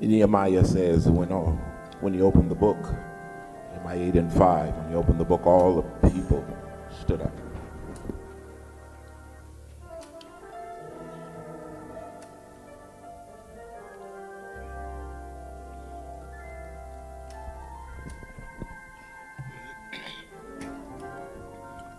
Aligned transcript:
Nehemiah 0.00 0.64
says, 0.64 1.08
when, 1.08 1.32
all, 1.32 1.58
when 2.00 2.12
you 2.12 2.22
open 2.22 2.48
the 2.48 2.54
book, 2.54 2.78
Nehemiah 3.72 4.08
8 4.08 4.14
and 4.16 4.32
5, 4.32 4.76
when 4.76 4.88
he 4.90 4.94
opened 4.94 5.18
the 5.18 5.24
book, 5.24 5.46
all 5.46 5.82
the 5.82 6.10
people 6.10 6.44
stood 7.00 7.22
up. 7.22 7.32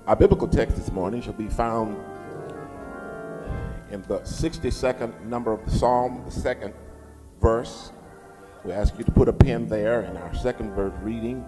Our 0.05 0.16
biblical 0.16 0.48
text 0.48 0.77
this 0.77 0.89
morning 0.91 1.21
shall 1.21 1.34
be 1.34 1.50
found 1.50 1.98
in 3.91 4.02
the 4.04 4.20
62nd 4.20 5.25
number 5.25 5.52
of 5.52 5.66
the 5.66 5.71
Psalm, 5.71 6.23
the 6.23 6.32
second 6.32 6.73
verse. 7.41 7.91
We 8.63 8.71
ask 8.71 8.98
you 8.98 9.03
to 9.03 9.12
put 9.12 9.30
a 9.30 9.34
pen 9.34 9.67
there, 9.67 10.02
and 10.02 10.17
our 10.17 10.34
second 10.35 10.73
verse 10.73 10.93
reading 11.02 11.45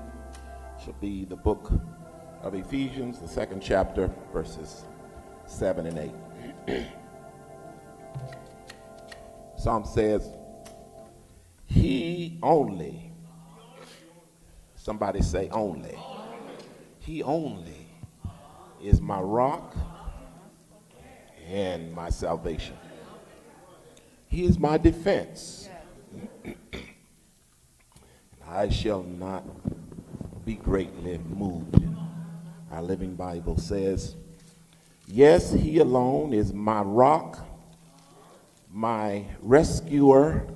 shall 0.84 0.94
be 0.94 1.26
the 1.26 1.36
book 1.36 1.72
of 2.42 2.56
Ephesians, 2.56 3.20
the 3.20 3.28
second 3.28 3.62
chapter, 3.62 4.10
verses 4.32 4.86
7 5.46 5.86
and 5.88 6.14
8. 6.68 6.86
Psalm 9.58 9.84
says, 9.84 10.30
He 11.66 12.40
only, 12.42 13.12
somebody 14.76 15.22
say 15.22 15.50
only, 15.50 15.98
He 17.00 17.24
only 17.24 17.88
is 18.82 19.02
my 19.02 19.20
rock 19.20 19.76
and 21.46 21.92
my 21.92 22.10
salvation. 22.10 22.78
He 24.28 24.46
is 24.46 24.58
my 24.60 24.78
defense. 24.78 25.68
I 28.48 28.70
shall 28.70 29.04
not 29.04 29.44
be 30.46 30.56
greatly 30.56 31.20
moved. 31.30 31.84
Our 32.72 32.82
Living 32.82 33.16
Bible 33.16 33.58
says, 33.58 34.16
Yes, 35.08 35.52
He 35.54 35.80
alone 35.80 36.34
is 36.34 36.54
my 36.54 36.82
rock, 36.82 37.40
my 38.72 39.26
rescuer, 39.42 40.48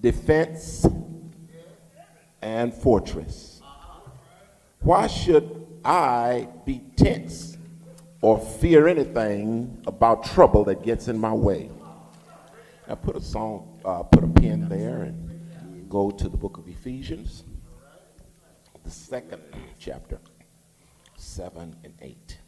defense, 0.00 0.86
and 2.42 2.74
fortress. 2.74 3.60
Why 4.80 5.06
should 5.06 5.66
I 5.84 6.48
be 6.64 6.82
tense 6.96 7.54
or 8.24 8.38
fear 8.38 8.88
anything 8.88 9.82
about 9.86 10.24
trouble 10.24 10.64
that 10.64 10.82
gets 10.82 11.08
in 11.08 11.18
my 11.18 11.32
way. 11.32 11.70
Now 12.88 12.96
put 12.96 13.16
a 13.16 13.20
song, 13.20 13.80
uh, 13.84 14.02
put 14.02 14.24
a 14.24 14.28
pen 14.28 14.68
there 14.68 15.02
and 15.02 15.88
go 15.88 16.10
to 16.10 16.28
the 16.28 16.36
book 16.36 16.58
of 16.58 16.68
Ephesians, 16.68 17.44
the 18.84 18.90
second 18.90 19.42
chapter, 19.78 20.18
7 21.16 21.74
and 21.82 21.94
8. 22.02 22.38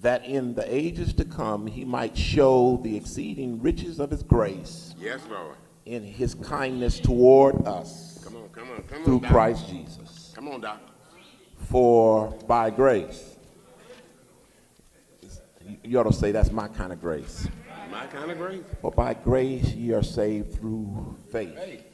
That 0.00 0.24
in 0.24 0.54
the 0.54 0.74
ages 0.74 1.12
to 1.14 1.24
come 1.24 1.66
he 1.66 1.84
might 1.84 2.16
show 2.16 2.80
the 2.82 2.96
exceeding 2.96 3.60
riches 3.60 3.98
of 4.00 4.10
his 4.10 4.22
grace. 4.22 4.94
Yes, 4.98 5.20
Lord. 5.30 5.56
In 5.84 6.04
his 6.04 6.34
kindness 6.34 7.00
toward 7.00 7.66
us 7.66 8.20
Come 8.22 8.36
on, 8.36 8.48
come 8.50 8.70
on, 8.70 9.04
through 9.04 9.20
Doc. 9.20 9.30
Christ 9.30 9.68
Jesus. 9.68 10.32
Come 10.34 10.48
on, 10.48 10.60
Doc. 10.60 10.80
For 11.56 12.28
by 12.46 12.70
grace, 12.70 13.37
you 15.82 15.98
ought 15.98 16.04
to 16.04 16.12
say 16.12 16.32
that's 16.32 16.50
my 16.50 16.68
kind 16.68 16.92
of 16.92 17.00
grace. 17.00 17.48
My 17.90 18.06
kind 18.06 18.30
of 18.30 18.38
grace. 18.38 18.62
For 18.80 18.90
by 18.90 19.14
grace 19.14 19.72
ye 19.72 19.92
are 19.92 20.02
saved 20.02 20.54
through 20.54 21.16
faith. 21.30 21.56
Hey. 21.56 21.84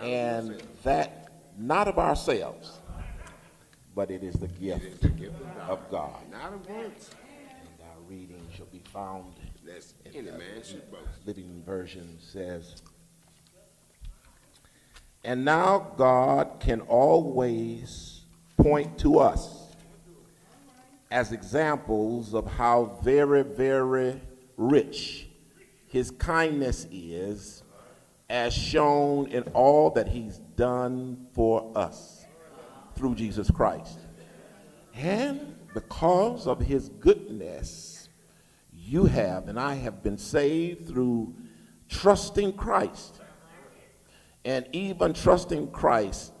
And 0.00 0.62
that 0.84 1.28
not 1.58 1.88
of 1.88 1.98
ourselves, 1.98 2.78
but 3.94 4.10
it 4.10 4.22
is 4.22 4.34
the 4.34 4.46
gift 4.48 4.84
is 4.84 4.98
the 5.00 5.08
gift 5.08 5.34
of 5.40 5.56
God. 5.56 5.70
of 5.70 5.90
God. 5.90 6.30
Not 6.30 6.52
of 6.52 6.68
works. 6.68 7.10
And 7.60 7.80
our 7.82 8.00
reading 8.08 8.46
shall 8.56 8.66
be 8.66 8.82
found 8.92 9.34
That's 9.66 9.94
any 10.06 10.22
man 10.22 10.62
should 10.62 10.90
boast. 10.90 11.26
Living 11.26 11.62
Version 11.66 12.16
says, 12.20 12.82
And 15.24 15.44
now 15.44 15.92
God 15.96 16.60
can 16.60 16.80
always 16.82 18.20
point 18.56 18.98
to 18.98 19.18
us 19.18 19.67
as 21.10 21.32
examples 21.32 22.34
of 22.34 22.46
how 22.46 22.98
very, 23.02 23.42
very 23.42 24.20
rich 24.56 25.28
his 25.86 26.10
kindness 26.10 26.86
is, 26.90 27.62
as 28.28 28.52
shown 28.52 29.26
in 29.28 29.42
all 29.54 29.90
that 29.90 30.08
he's 30.08 30.38
done 30.56 31.26
for 31.32 31.72
us 31.74 32.26
through 32.94 33.14
Jesus 33.14 33.50
Christ. 33.50 33.98
And 34.94 35.54
because 35.72 36.46
of 36.46 36.60
his 36.60 36.88
goodness, 36.88 38.08
you 38.72 39.04
have 39.04 39.48
and 39.48 39.58
I 39.58 39.76
have 39.76 40.02
been 40.02 40.18
saved 40.18 40.88
through 40.88 41.34
trusting 41.88 42.52
Christ. 42.54 43.20
And 44.44 44.66
even 44.72 45.14
trusting 45.14 45.70
Christ 45.70 46.32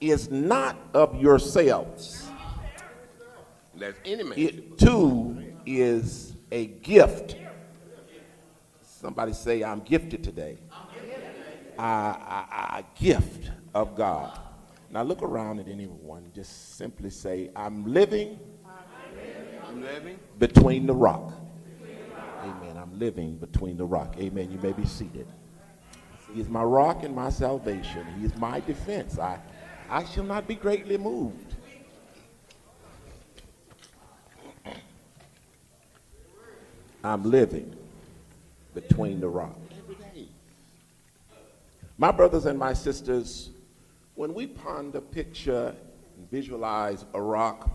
is 0.00 0.30
not 0.30 0.76
of 0.94 1.20
yourselves. 1.20 2.27
That's 3.78 3.98
any 4.04 4.24
man 4.24 4.38
It 4.38 4.78
too 4.78 5.54
is 5.64 6.34
a 6.50 6.66
gift. 6.66 7.36
Somebody 8.82 9.32
say, 9.32 9.62
I'm 9.62 9.80
gifted 9.80 10.24
today. 10.24 10.58
A, 11.78 11.82
a, 11.82 12.46
a 12.78 12.84
gift 13.00 13.50
of 13.74 13.94
God. 13.94 14.38
Now 14.90 15.02
look 15.02 15.22
around 15.22 15.60
at 15.60 15.68
anyone. 15.68 16.30
Just 16.34 16.76
simply 16.76 17.10
say, 17.10 17.50
I'm 17.54 17.86
living 17.86 18.40
I'm 19.64 19.82
living. 19.82 20.18
between 20.38 20.86
the 20.86 20.94
rock. 20.94 21.32
Amen. 22.42 22.76
I'm 22.76 22.98
living 22.98 23.36
between 23.36 23.76
the 23.76 23.84
rock. 23.84 24.16
Amen. 24.18 24.50
You 24.50 24.58
may 24.58 24.72
be 24.72 24.86
seated. 24.86 25.26
He 26.32 26.40
is 26.40 26.48
my 26.48 26.62
rock 26.62 27.04
and 27.04 27.14
my 27.14 27.30
salvation. 27.30 28.06
He 28.18 28.24
is 28.24 28.34
my 28.36 28.60
defense. 28.60 29.18
I, 29.18 29.38
I 29.90 30.04
shall 30.04 30.24
not 30.24 30.48
be 30.48 30.54
greatly 30.54 30.96
moved. 30.96 31.47
I'm 37.04 37.22
living 37.22 37.74
between 38.74 39.20
the 39.20 39.28
rock. 39.28 39.56
Every 39.78 39.94
day. 39.94 40.28
My 41.96 42.10
brothers 42.10 42.46
and 42.46 42.58
my 42.58 42.72
sisters, 42.72 43.50
when 44.14 44.34
we 44.34 44.48
ponder, 44.48 45.00
picture, 45.00 45.74
and 46.16 46.30
visualize 46.30 47.04
a 47.14 47.22
rock, 47.22 47.70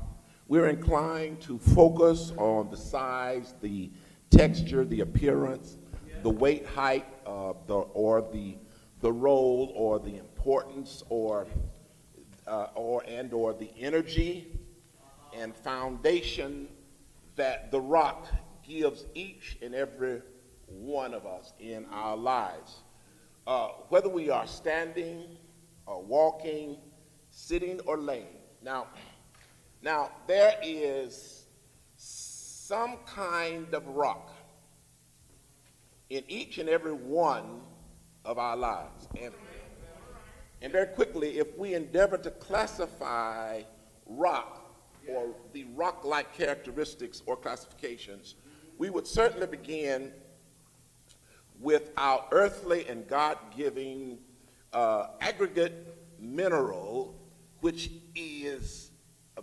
we're 0.49 0.67
inclined 0.67 1.39
to 1.41 1.57
focus 1.57 2.33
on 2.37 2.69
the 2.69 2.75
size, 2.75 3.53
the 3.61 3.89
texture, 4.29 4.83
the 4.83 5.01
appearance, 5.01 5.77
the 6.21 6.29
weight, 6.29 6.65
height, 6.65 7.05
uh, 7.25 7.53
the, 7.67 7.75
or 7.75 8.27
the, 8.33 8.55
the 8.99 9.11
role, 9.11 9.71
or 9.73 9.99
the 9.99 10.17
importance, 10.17 11.01
or, 11.09 11.47
uh, 12.45 12.67
or 12.75 13.03
and 13.07 13.33
or 13.33 13.53
the 13.53 13.69
energy 13.79 14.47
and 15.33 15.55
foundation 15.55 16.67
that 17.35 17.71
the 17.71 17.79
rock 17.79 18.27
gives 18.63 19.05
each 19.13 19.57
and 19.61 19.75
every 19.75 20.21
one 20.67 21.13
of 21.13 21.25
us 21.25 21.53
in 21.59 21.85
our 21.91 22.15
lives. 22.15 22.81
Uh, 23.45 23.69
whether 23.89 24.09
we 24.09 24.29
are 24.29 24.47
standing 24.47 25.25
or 25.85 26.01
walking, 26.01 26.77
sitting 27.29 27.79
or 27.81 27.97
laying. 27.97 28.37
Now, 28.63 28.87
now 29.81 30.11
there 30.27 30.55
is 30.63 31.45
some 31.95 32.97
kind 33.05 33.73
of 33.73 33.85
rock 33.87 34.31
in 36.09 36.23
each 36.27 36.57
and 36.57 36.69
every 36.69 36.93
one 36.93 37.61
of 38.23 38.37
our 38.37 38.55
lives. 38.55 39.07
And, 39.19 39.33
and 40.61 40.71
very 40.71 40.87
quickly, 40.87 41.39
if 41.39 41.57
we 41.57 41.73
endeavor 41.73 42.17
to 42.17 42.31
classify 42.31 43.63
rock 44.05 44.61
or 45.09 45.35
the 45.51 45.65
rock 45.75 46.05
like 46.05 46.33
characteristics 46.33 47.21
or 47.25 47.35
classifications, 47.35 48.35
we 48.77 48.89
would 48.89 49.07
certainly 49.07 49.47
begin 49.47 50.11
with 51.59 51.91
our 51.97 52.25
earthly 52.31 52.87
and 52.87 53.07
God 53.07 53.37
giving 53.55 54.17
uh, 54.73 55.07
aggregate 55.21 55.95
mineral, 56.19 57.15
which 57.61 57.91
is 58.15 58.91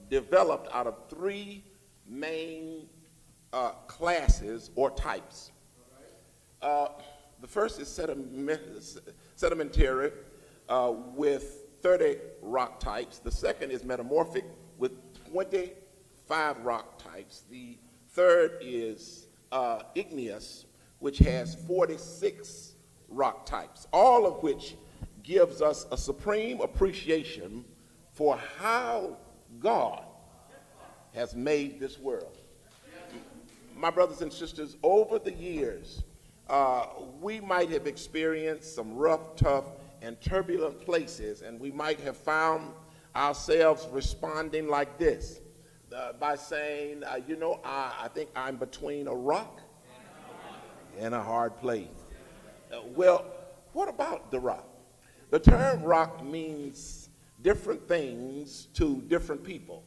developed 0.09 0.69
out 0.73 0.87
of 0.87 1.09
three 1.09 1.65
main 2.07 2.89
uh, 3.53 3.71
classes 3.87 4.71
or 4.75 4.91
types. 4.91 5.53
Uh, 6.61 6.89
the 7.41 7.47
first 7.47 7.81
is 7.81 7.89
sediment, 7.89 8.61
sedimentary 9.37 10.13
uh, 10.69 10.93
with 11.15 11.65
30 11.83 12.17
rock 12.43 12.81
types. 12.81 13.19
The 13.19 13.31
second 13.31 13.71
is 13.71 13.85
metamorphic 13.85 14.45
with 14.79 14.93
25 15.31 16.59
rock 16.65 17.03
types. 17.03 17.45
The 17.51 17.79
third 18.13 18.59
is 18.61 19.27
uh, 19.53 19.83
igneous, 19.95 20.67
which 20.99 21.19
has 21.19 21.55
46 21.55 22.75
rock 23.09 23.47
types, 23.47 23.87
all 23.93 24.27
of 24.27 24.43
which 24.43 24.77
gives 25.23 25.63
us 25.63 25.87
a 25.93 25.97
supreme 25.97 26.61
appreciation 26.61 27.65
for 28.13 28.39
how 28.59 29.17
God 29.59 30.05
has 31.15 31.35
made 31.35 31.81
this 31.81 31.99
world. 31.99 32.39
My 33.77 33.91
brothers 33.91 34.21
and 34.21 34.33
sisters, 34.33 34.77
over 34.83 35.19
the 35.19 35.33
years, 35.33 36.03
uh, 36.49 36.87
we 37.21 37.41
might 37.41 37.71
have 37.71 37.87
experienced 37.87 38.75
some 38.75 38.95
rough, 38.95 39.37
tough, 39.37 39.65
and 40.03 40.21
turbulent 40.21 40.81
places, 40.81 41.43
and 41.43 41.59
we 41.59 41.71
might 41.71 42.01
have 42.01 42.17
found 42.17 42.73
ourselves 43.15 43.89
responding 43.91 44.69
like 44.69 44.99
this 44.99 45.41
uh, 45.95 46.13
by 46.15 46.37
saying, 46.37 47.05
uh, 47.05 47.21
You 47.27 47.37
know, 47.37 47.61
I, 47.65 47.93
I 48.03 48.09
think 48.09 48.31
I'm 48.37 48.57
between 48.57 49.07
a 49.07 49.15
rock 49.15 49.61
and 50.99 51.15
a 51.15 51.23
hard 51.23 51.57
place. 51.59 51.89
Uh, 52.73 52.81
well, 52.95 53.25
what 53.73 53.89
about 53.89 54.31
the 54.31 54.39
rock? 54.39 54.67
The 55.31 55.39
term 55.39 55.83
rock 55.83 56.25
means 56.25 57.09
different 57.43 57.87
things 57.89 58.69
to 58.75 59.03
different 59.03 59.45
people. 59.45 59.85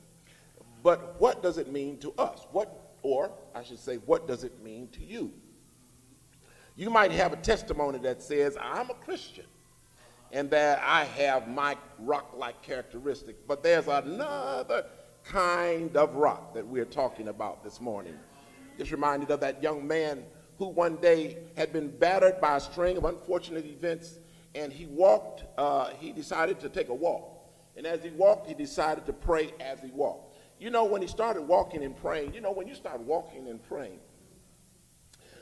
But 0.81 1.19
what 1.19 1.41
does 1.43 1.57
it 1.57 1.71
mean 1.71 1.97
to 1.99 2.13
us? 2.17 2.45
What, 2.51 2.95
or 3.01 3.31
I 3.53 3.63
should 3.63 3.79
say, 3.79 3.97
what 3.97 4.27
does 4.27 4.43
it 4.43 4.63
mean 4.63 4.89
to 4.89 5.03
you? 5.03 5.31
You 6.75 6.89
might 6.89 7.11
have 7.11 7.33
a 7.33 7.37
testimony 7.37 7.99
that 7.99 8.21
says, 8.21 8.57
I'm 8.59 8.89
a 8.89 8.95
Christian 8.95 9.45
and 10.31 10.49
that 10.49 10.81
I 10.83 11.03
have 11.03 11.47
my 11.47 11.77
rock 11.99 12.33
like 12.35 12.61
characteristic. 12.63 13.47
But 13.47 13.61
there's 13.61 13.87
another 13.87 14.85
kind 15.23 15.95
of 15.95 16.15
rock 16.15 16.53
that 16.53 16.65
we're 16.65 16.85
talking 16.85 17.27
about 17.29 17.63
this 17.63 17.79
morning. 17.79 18.15
Just 18.77 18.91
reminded 18.91 19.31
of 19.31 19.39
that 19.41 19.61
young 19.61 19.85
man 19.85 20.23
who 20.57 20.67
one 20.67 20.97
day 20.97 21.37
had 21.55 21.73
been 21.73 21.89
battered 21.89 22.39
by 22.39 22.57
a 22.57 22.59
string 22.59 22.97
of 22.97 23.05
unfortunate 23.05 23.65
events, 23.65 24.19
and 24.55 24.71
he 24.71 24.85
walked, 24.85 25.43
uh, 25.57 25.89
he 25.99 26.11
decided 26.11 26.59
to 26.59 26.69
take 26.69 26.89
a 26.89 26.93
walk. 26.93 27.29
And 27.75 27.87
as 27.87 28.03
he 28.03 28.11
walked, 28.11 28.47
he 28.47 28.53
decided 28.53 29.05
to 29.07 29.13
pray 29.13 29.51
as 29.59 29.81
he 29.81 29.89
walked. 29.89 30.35
You 30.59 30.69
know, 30.69 30.85
when 30.85 31.01
he 31.01 31.07
started 31.07 31.41
walking 31.41 31.83
and 31.83 31.95
praying, 31.95 32.33
you 32.33 32.41
know, 32.41 32.51
when 32.51 32.67
you 32.67 32.75
start 32.75 32.99
walking 33.01 33.47
and 33.47 33.61
praying, 33.63 33.99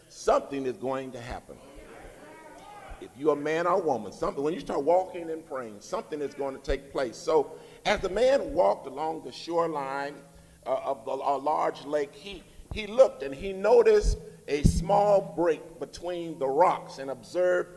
something 0.07 0.65
is 0.65 0.77
going 0.77 1.11
to 1.11 1.19
happen. 1.19 1.57
If 3.01 3.09
you're 3.17 3.33
a 3.33 3.35
man 3.35 3.67
or 3.67 3.73
a 3.73 3.79
woman, 3.79 4.11
something, 4.11 4.43
when 4.43 4.53
you 4.53 4.59
start 4.59 4.83
walking 4.83 5.29
and 5.29 5.45
praying, 5.45 5.77
something 5.79 6.21
is 6.21 6.33
going 6.33 6.55
to 6.55 6.61
take 6.61 6.91
place. 6.91 7.17
So 7.17 7.53
as 7.85 7.99
the 7.99 8.09
man 8.09 8.53
walked 8.53 8.87
along 8.87 9.23
the 9.23 9.31
shoreline 9.31 10.15
uh, 10.65 10.75
of 10.83 11.05
the, 11.05 11.11
a 11.11 11.37
large 11.37 11.85
lake, 11.85 12.13
he, 12.13 12.43
he 12.73 12.87
looked 12.87 13.23
and 13.23 13.33
he 13.33 13.53
noticed 13.53 14.17
a 14.47 14.63
small 14.63 15.33
break 15.35 15.79
between 15.79 16.37
the 16.39 16.47
rocks 16.47 16.97
and 16.97 17.09
observed 17.09 17.69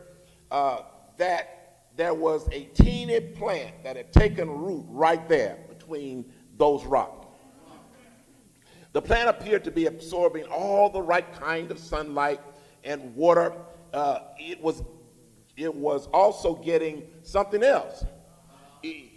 uh, 0.51 0.81
that 1.17 1.87
there 1.95 2.13
was 2.13 2.47
a 2.51 2.65
teeny 2.73 3.19
plant 3.19 3.83
that 3.83 3.95
had 3.95 4.11
taken 4.11 4.49
root 4.49 4.85
right 4.89 5.27
there 5.29 5.57
between 5.69 6.25
those 6.57 6.83
rocks. 6.85 7.27
The 8.93 9.01
plant 9.01 9.29
appeared 9.29 9.63
to 9.65 9.71
be 9.71 9.87
absorbing 9.87 10.45
all 10.45 10.89
the 10.89 11.01
right 11.01 11.29
kind 11.33 11.69
of 11.71 11.79
sunlight 11.79 12.39
and 12.83 13.13
water. 13.15 13.53
Uh, 13.93 14.19
it 14.39 14.61
was 14.61 14.83
it 15.57 15.73
was 15.73 16.07
also 16.07 16.55
getting 16.55 17.03
something 17.23 17.63
else. 17.63 18.05
He, 18.81 19.11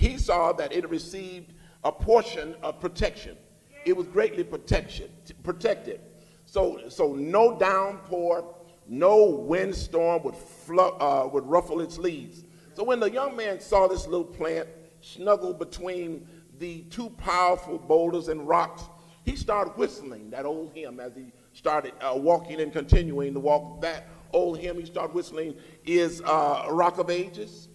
he 0.00 0.16
saw 0.16 0.50
that 0.54 0.72
it 0.72 0.88
received 0.88 1.52
a 1.84 1.92
portion 1.92 2.54
of 2.62 2.80
protection. 2.80 3.36
It 3.84 3.94
was 3.94 4.06
greatly 4.06 4.42
protection, 4.42 5.10
protected. 5.42 6.00
So, 6.46 6.88
so 6.88 7.14
no 7.14 7.58
downpour, 7.58 8.54
no 8.88 9.26
windstorm 9.26 10.22
would, 10.22 10.34
uh, 10.78 11.28
would 11.30 11.44
ruffle 11.44 11.82
its 11.82 11.98
leaves. 11.98 12.44
So 12.72 12.82
when 12.82 12.98
the 12.98 13.10
young 13.10 13.36
man 13.36 13.60
saw 13.60 13.88
this 13.88 14.06
little 14.06 14.24
plant 14.24 14.68
snuggled 15.02 15.58
between 15.58 16.26
the 16.58 16.80
two 16.84 17.10
powerful 17.10 17.76
boulders 17.76 18.28
and 18.28 18.48
rocks, 18.48 18.84
he 19.26 19.36
started 19.36 19.72
whistling 19.76 20.30
that 20.30 20.46
old 20.46 20.72
hymn 20.72 20.98
as 20.98 21.14
he 21.14 21.30
started 21.52 21.92
uh, 22.00 22.14
walking 22.16 22.58
and 22.62 22.72
continuing 22.72 23.34
to 23.34 23.40
walk. 23.40 23.82
That 23.82 24.06
old 24.32 24.58
hymn 24.58 24.78
he 24.78 24.86
started 24.86 25.14
whistling 25.14 25.56
is 25.84 26.22
uh, 26.22 26.68
Rock 26.70 26.96
of 26.96 27.10
Ages. 27.10 27.68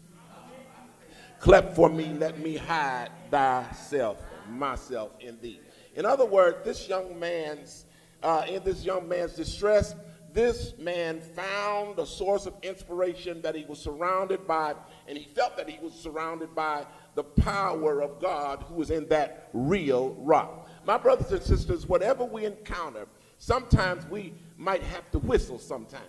Clap 1.39 1.73
for 1.73 1.89
me, 1.89 2.13
let 2.13 2.39
me 2.39 2.57
hide 2.57 3.09
thyself, 3.29 4.21
myself 4.49 5.11
in 5.19 5.39
thee. 5.41 5.59
In 5.95 6.05
other 6.05 6.25
words, 6.25 6.57
this 6.63 6.89
young 6.89 7.19
man's, 7.19 7.85
uh, 8.23 8.45
in 8.47 8.63
this 8.63 8.83
young 8.83 9.07
man's 9.07 9.33
distress, 9.33 9.95
this 10.33 10.73
man 10.77 11.21
found 11.21 11.97
a 11.97 12.05
source 12.05 12.45
of 12.45 12.55
inspiration 12.61 13.41
that 13.41 13.55
he 13.55 13.63
was 13.63 13.79
surrounded 13.79 14.45
by, 14.45 14.75
and 15.07 15.17
he 15.17 15.23
felt 15.23 15.55
that 15.55 15.69
he 15.69 15.79
was 15.81 15.93
surrounded 15.93 16.53
by 16.53 16.85
the 17.15 17.23
power 17.23 18.01
of 18.01 18.19
God 18.19 18.63
who 18.67 18.75
was 18.75 18.91
in 18.91 19.07
that 19.07 19.49
real 19.53 20.13
rock. 20.19 20.67
My 20.85 20.97
brothers 20.97 21.31
and 21.31 21.41
sisters, 21.41 21.87
whatever 21.87 22.25
we 22.25 22.45
encounter, 22.45 23.07
sometimes 23.37 24.05
we 24.07 24.33
might 24.57 24.83
have 24.83 25.09
to 25.11 25.19
whistle 25.19 25.57
sometimes. 25.57 26.03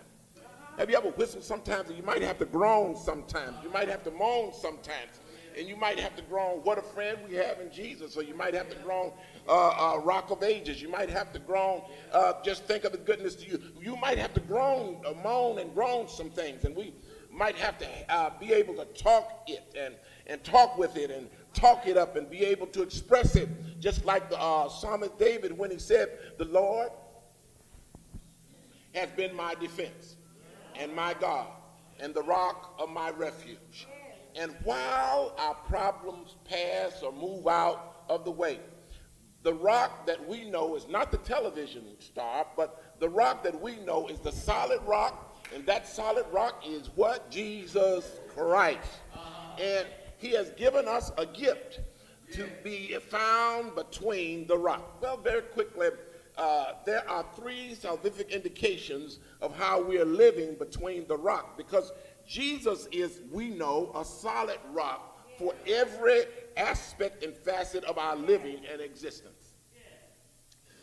Have 0.79 0.91
you 0.91 0.97
ever 0.97 1.09
whistled 1.09 1.43
sometimes? 1.43 1.91
You 1.91 2.03
might 2.03 2.21
have 2.21 2.39
to 2.39 2.45
groan 2.45 2.97
sometimes. 2.97 3.57
You 3.63 3.71
might 3.71 3.89
have 3.89 4.05
to 4.05 4.11
moan 4.11 4.53
sometimes. 4.53 5.21
And 5.57 5.67
you 5.67 5.75
might 5.75 5.99
have 5.99 6.15
to 6.17 6.23
groan, 6.23 6.59
what 6.65 6.77
a 6.77 6.83
friend 6.83 7.17
we 7.27 7.35
have 7.37 7.61
in 7.61 7.73
Jesus. 7.73 8.15
Or 8.15 8.23
you 8.23 8.35
might 8.35 8.53
have 8.53 8.69
to 8.69 8.77
groan, 8.85 9.13
uh, 9.49 9.95
uh, 9.95 9.99
rock 10.01 10.31
of 10.31 10.43
ages. 10.43 10.83
You 10.83 10.91
might 10.91 11.09
have 11.09 11.33
to 11.33 11.39
groan, 11.39 11.81
uh, 12.13 12.35
just 12.45 12.65
think 12.65 12.85
of 12.85 12.93
the 12.93 12.99
goodness 12.99 13.37
to 13.37 13.49
you. 13.49 13.63
You 13.81 13.97
might 13.97 14.19
have 14.19 14.35
to 14.35 14.41
groan, 14.41 15.01
uh, 15.07 15.15
moan 15.25 15.61
and 15.61 15.73
groan 15.73 16.09
some 16.09 16.29
things. 16.29 16.65
And 16.65 16.77
we 16.77 16.93
might 17.31 17.57
have 17.57 17.79
to 17.79 17.89
uh, 18.11 18.31
be 18.39 18.53
able 18.53 18.75
to 18.75 18.85
talk 19.03 19.45
it 19.47 19.75
and, 19.79 19.95
and 20.27 20.45
talk 20.45 20.77
with 20.77 20.99
it 20.99 21.11
and 21.11 21.31
talk 21.55 21.87
it 21.87 21.97
up 21.97 22.17
and 22.17 22.29
be 22.29 22.45
able 22.45 22.67
to 22.67 22.83
express 22.83 23.35
it. 23.35 23.49
Just 23.81 24.05
like 24.05 24.29
the 24.29 24.39
uh, 24.39 24.69
psalmist 24.69 25.19
David 25.19 25.57
when 25.57 25.71
he 25.71 25.79
said, 25.79 26.11
the 26.37 26.45
Lord 26.45 26.91
has 28.93 29.09
been 29.17 29.35
my 29.35 29.55
defense 29.55 30.16
and 30.79 30.95
my 30.95 31.15
God 31.15 31.49
and 32.01 32.15
the 32.15 32.23
rock 32.23 32.75
of 32.79 32.91
my 32.91 33.11
refuge. 33.11 33.87
And 34.35 34.55
while 34.65 35.35
our 35.39 35.55
problems 35.55 36.37
pass 36.45 37.03
or 37.03 37.13
move 37.13 37.47
out 37.47 38.05
of 38.09 38.25
the 38.25 38.31
way, 38.31 38.61
the 39.43 39.55
rock 39.55 40.07
that 40.07 40.27
we 40.29 40.49
know 40.51 40.77
is 40.77 40.89
not 40.89 41.11
the 41.11 41.19
television 41.19 41.85
star, 42.01 42.47
but 42.57 42.97
the 42.99 43.09
rock 43.09 43.43
that 43.45 43.61
we 43.61 43.77
know 43.77 44.09
is 44.09 44.19
the 44.19 44.33
solid 44.33 44.81
rock, 44.87 45.39
and 45.55 45.65
that 45.67 45.87
solid 45.87 46.27
rock 46.33 46.63
is 46.67 46.91
what? 46.97 47.31
Jesus 47.31 48.21
Christ. 48.35 48.99
And 49.59 49.87
he 50.19 50.33
has 50.33 50.51
given 50.51 50.89
us 50.89 51.13
a 51.17 51.25
gift 51.25 51.81
to 52.33 52.49
be 52.65 52.95
found 53.09 53.75
between 53.75 54.47
the 54.49 54.59
rock. 54.59 55.01
Well, 55.01 55.17
very 55.17 55.43
quickly, 55.43 55.91
uh, 56.37 56.73
there 56.85 57.09
are 57.09 57.25
three 57.35 57.75
salvific 57.75 58.31
indications 58.31 59.21
of 59.41 59.57
how 59.57 59.83
we 59.83 59.99
are 59.99 60.05
living 60.05 60.55
between 60.55 61.07
the 61.07 61.17
rock 61.17 61.57
because 61.57 61.93
Jesus 62.29 62.89
is, 62.93 63.21
we 63.31 63.49
know, 63.49 63.91
a 63.95 64.05
solid 64.05 64.59
rock 64.73 65.19
for 65.39 65.55
every 65.67 66.25
aspect 66.57 67.23
and 67.23 67.35
facet 67.35 67.85
of 67.85 67.99
our 67.99 68.17
living 68.17 68.61
and 68.71 68.81
existence. 68.81 69.55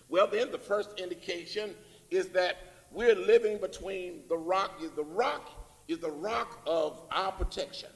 Well, 0.09 0.27
then, 0.27 0.51
the 0.51 0.59
first 0.59 0.99
indication 0.99 1.71
is 2.11 2.29
that 2.29 2.57
we're 2.91 3.15
living 3.15 3.57
between 3.57 4.21
the 4.29 4.37
rock. 4.37 4.79
Is 4.81 4.91
the 4.91 5.03
rock 5.03 5.49
is 5.87 5.99
the 5.99 6.11
rock 6.11 6.61
of 6.65 7.01
our 7.11 7.31
protection. 7.31 7.89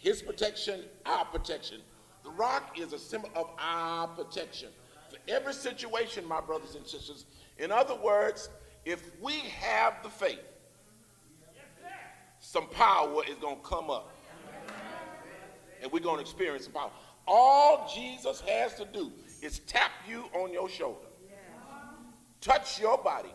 His 0.00 0.20
protection, 0.20 0.82
our 1.06 1.24
protection. 1.24 1.80
The 2.24 2.30
rock 2.30 2.78
is 2.78 2.92
a 2.92 2.98
symbol 2.98 3.30
of 3.34 3.50
our 3.58 4.08
protection 4.08 4.68
every 5.28 5.52
situation, 5.52 6.26
my 6.26 6.40
brothers 6.40 6.74
and 6.74 6.86
sisters. 6.86 7.26
In 7.58 7.70
other 7.70 7.94
words, 7.94 8.48
if 8.84 9.02
we 9.20 9.34
have 9.60 10.02
the 10.02 10.08
faith, 10.08 10.40
some 12.40 12.66
power 12.68 13.22
is 13.28 13.36
going 13.36 13.56
to 13.56 13.62
come 13.62 13.90
up. 13.90 14.10
And 15.80 15.90
we're 15.90 16.00
going 16.00 16.16
to 16.16 16.22
experience 16.22 16.64
some 16.64 16.72
power. 16.72 16.90
All 17.26 17.90
Jesus 17.92 18.40
has 18.42 18.74
to 18.74 18.84
do 18.84 19.12
is 19.40 19.60
tap 19.60 19.90
you 20.08 20.24
on 20.34 20.52
your 20.52 20.68
shoulder, 20.68 21.06
touch 22.40 22.80
your 22.80 22.98
body. 22.98 23.32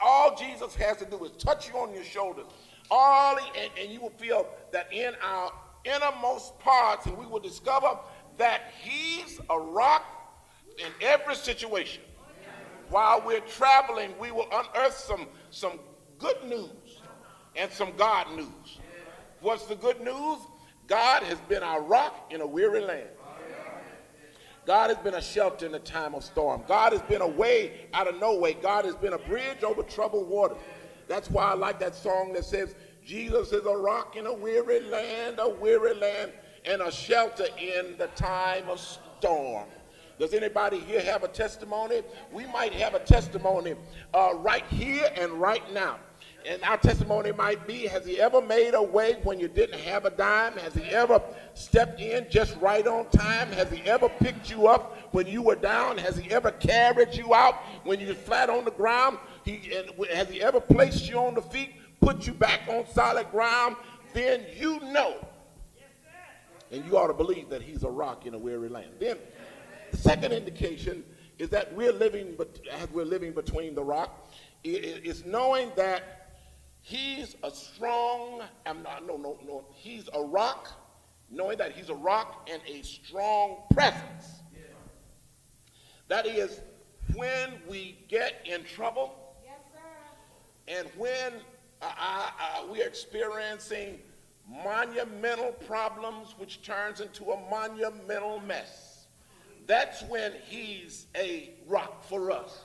All 0.00 0.36
Jesus 0.36 0.74
has 0.74 0.96
to 0.98 1.04
do 1.04 1.24
is 1.24 1.30
touch 1.32 1.68
you 1.68 1.78
on 1.78 1.94
your 1.94 2.04
shoulders. 2.04 2.46
All 2.90 3.38
and, 3.38 3.70
and 3.80 3.90
you 3.90 4.00
will 4.00 4.10
feel 4.10 4.46
that 4.72 4.92
in 4.92 5.14
our 5.22 5.52
innermost 5.84 6.58
parts, 6.58 7.06
and 7.06 7.16
we 7.16 7.26
will 7.26 7.40
discover 7.40 7.98
that 8.36 8.72
he's 8.82 9.40
a 9.48 9.58
rock 9.58 10.04
in 10.78 10.92
every 11.00 11.34
situation. 11.34 12.02
While 12.90 13.22
we're 13.24 13.40
traveling, 13.40 14.14
we 14.18 14.30
will 14.30 14.48
unearth 14.52 14.96
some, 14.96 15.26
some 15.50 15.78
good 16.18 16.42
news 16.44 17.00
and 17.56 17.70
some 17.70 17.92
God 17.96 18.34
news. 18.36 18.78
What's 19.40 19.66
the 19.66 19.76
good 19.76 20.00
news? 20.00 20.38
God 20.86 21.22
has 21.22 21.38
been 21.48 21.62
our 21.62 21.82
rock 21.82 22.30
in 22.30 22.40
a 22.40 22.46
weary 22.46 22.80
land. 22.80 23.08
God 24.66 24.88
has 24.88 24.98
been 24.98 25.14
a 25.14 25.20
shelter 25.20 25.66
in 25.66 25.72
the 25.72 25.78
time 25.78 26.14
of 26.14 26.24
storm. 26.24 26.62
God 26.66 26.92
has 26.92 27.02
been 27.02 27.20
a 27.20 27.28
way 27.28 27.86
out 27.92 28.08
of 28.08 28.18
no 28.18 28.36
way. 28.36 28.54
God 28.54 28.86
has 28.86 28.94
been 28.94 29.12
a 29.12 29.18
bridge 29.18 29.62
over 29.62 29.82
troubled 29.82 30.28
waters. 30.28 30.56
That's 31.06 31.30
why 31.30 31.50
I 31.50 31.54
like 31.54 31.78
that 31.80 31.94
song 31.94 32.32
that 32.32 32.44
says, 32.44 32.74
Jesus 33.04 33.52
is 33.52 33.66
a 33.66 33.76
rock 33.76 34.16
in 34.16 34.26
a 34.26 34.32
weary 34.32 34.80
land, 34.80 35.38
a 35.38 35.48
weary 35.48 35.94
land, 35.94 36.32
and 36.64 36.80
a 36.80 36.90
shelter 36.90 37.46
in 37.58 37.96
the 37.98 38.06
time 38.16 38.68
of 38.70 38.80
storm. 38.80 39.66
Does 40.18 40.32
anybody 40.32 40.78
here 40.78 41.00
have 41.02 41.24
a 41.24 41.28
testimony? 41.28 42.02
We 42.32 42.46
might 42.46 42.72
have 42.74 42.94
a 42.94 43.00
testimony 43.00 43.74
uh, 44.12 44.34
right 44.36 44.64
here 44.66 45.10
and 45.16 45.32
right 45.32 45.72
now. 45.72 45.98
And 46.46 46.62
our 46.62 46.76
testimony 46.76 47.32
might 47.32 47.66
be 47.66 47.86
Has 47.86 48.04
he 48.04 48.20
ever 48.20 48.42
made 48.42 48.74
a 48.74 48.82
way 48.82 49.18
when 49.22 49.40
you 49.40 49.48
didn't 49.48 49.80
have 49.80 50.04
a 50.04 50.10
dime? 50.10 50.52
Has 50.58 50.74
he 50.74 50.84
ever 50.90 51.20
stepped 51.54 52.00
in 52.00 52.26
just 52.28 52.56
right 52.56 52.86
on 52.86 53.08
time? 53.10 53.50
Has 53.52 53.70
he 53.70 53.82
ever 53.82 54.08
picked 54.08 54.50
you 54.50 54.66
up 54.66 54.96
when 55.12 55.26
you 55.26 55.42
were 55.42 55.56
down? 55.56 55.96
Has 55.98 56.16
he 56.16 56.30
ever 56.30 56.50
carried 56.50 57.14
you 57.14 57.34
out 57.34 57.56
when 57.84 57.98
you 57.98 58.08
were 58.08 58.14
flat 58.14 58.50
on 58.50 58.64
the 58.64 58.70
ground? 58.70 59.18
He, 59.44 59.72
has 60.12 60.28
he 60.28 60.42
ever 60.42 60.60
placed 60.60 61.08
you 61.08 61.18
on 61.18 61.34
the 61.34 61.42
feet, 61.42 61.74
put 62.00 62.26
you 62.26 62.34
back 62.34 62.60
on 62.68 62.86
solid 62.92 63.30
ground? 63.30 63.76
Then 64.12 64.44
you 64.56 64.80
know. 64.80 65.26
And 66.70 66.84
you 66.86 66.98
ought 66.98 67.06
to 67.06 67.14
believe 67.14 67.48
that 67.50 67.62
he's 67.62 67.84
a 67.84 67.90
rock 67.90 68.26
in 68.26 68.34
a 68.34 68.38
weary 68.38 68.68
land. 68.68 68.90
Then 68.98 69.16
the 69.16 69.33
second 69.96 70.32
indication 70.32 71.04
is 71.38 71.48
that 71.50 71.74
we're 71.74 71.92
living, 71.92 72.36
as 72.72 72.90
we're 72.90 73.04
living 73.04 73.32
between 73.32 73.74
the 73.74 73.82
rock, 73.82 74.30
is 74.62 75.24
knowing 75.24 75.70
that 75.76 76.24
He's 76.86 77.34
a 77.42 77.50
strong, 77.50 78.42
I'm 78.66 78.82
not, 78.82 79.06
no, 79.06 79.16
no, 79.16 79.38
no, 79.46 79.64
he's 79.72 80.10
a 80.12 80.20
rock, 80.20 80.68
knowing 81.30 81.56
that 81.56 81.72
he's 81.72 81.88
a 81.88 81.94
rock 81.94 82.46
and 82.52 82.60
a 82.68 82.82
strong 82.82 83.62
presence. 83.72 84.42
That 86.08 86.26
is, 86.26 86.60
when 87.14 87.54
we 87.66 88.04
get 88.08 88.34
in 88.44 88.64
trouble, 88.64 89.14
and 90.68 90.86
when 90.98 91.32
uh, 91.80 91.86
uh, 91.88 92.64
we're 92.70 92.86
experiencing 92.86 93.98
monumental 94.46 95.52
problems, 95.66 96.34
which 96.36 96.60
turns 96.60 97.00
into 97.00 97.30
a 97.30 97.50
monumental 97.50 98.40
mess, 98.40 98.93
that's 99.66 100.02
when 100.04 100.32
he's 100.46 101.06
a 101.16 101.54
rock 101.66 102.04
for 102.04 102.30
us. 102.30 102.64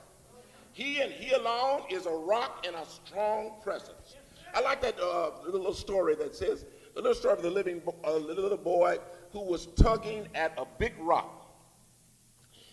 He 0.72 1.02
and 1.02 1.12
he 1.12 1.32
alone 1.32 1.82
is 1.90 2.06
a 2.06 2.12
rock 2.12 2.66
and 2.66 2.76
a 2.76 2.86
strong 2.86 3.54
presence. 3.62 4.16
I 4.54 4.62
like 4.62 4.82
that 4.82 5.00
uh, 5.00 5.32
little 5.48 5.74
story 5.74 6.16
that 6.16 6.36
says 6.36 6.66
the 6.96 7.02
little 7.02 7.16
story 7.16 7.34
of 7.36 7.42
the 7.42 7.52
living 7.52 7.82
uh, 8.04 8.16
little 8.16 8.58
boy 8.58 8.98
who 9.32 9.42
was 9.42 9.68
tugging 9.68 10.28
at 10.34 10.54
a 10.58 10.66
big 10.78 10.94
rock, 11.00 11.52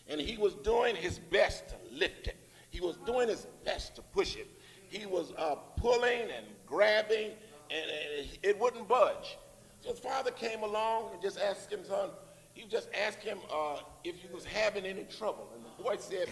and 0.09 0.21
he 0.21 0.37
was 0.37 0.55
doing 0.55 0.97
his 0.97 1.19
best 1.19 1.69
to 1.69 1.75
lift 1.93 2.29
it. 2.29 2.37
He 2.71 2.81
was 2.81 2.97
doing 3.07 3.29
his 3.29 3.47
best 3.65 3.97
to 3.97 4.03
push 4.03 4.37
it. 4.37 4.49
He 4.89 5.07
was 5.07 5.33
uh, 5.37 5.57
pulling 5.77 6.23
and 6.23 6.47
grabbing, 6.67 7.33
and, 7.71 7.91
and 8.19 8.29
it 8.43 8.59
wouldn't 8.59 8.89
budge. 8.89 9.39
So 9.81 9.91
his 9.91 9.99
father 9.99 10.31
came 10.31 10.63
along 10.63 11.11
and 11.13 11.23
just 11.23 11.39
asked 11.39 11.73
him, 11.73 11.85
son, 11.85 12.11
he 12.57 12.67
just 12.67 12.89
asked 13.07 13.19
him 13.19 13.39
uh, 13.53 13.77
if 14.03 14.17
he 14.17 14.29
was 14.33 14.45
having 14.45 14.87
any 14.87 15.05
trouble. 15.05 15.51
And 15.55 15.63
the 15.63 15.83
boy 15.83 15.97
said, 15.99 16.29